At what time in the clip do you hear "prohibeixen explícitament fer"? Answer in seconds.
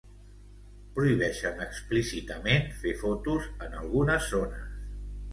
0.93-2.93